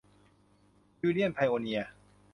[1.01, 1.89] ยูเนี่ยนไพโอเนียร์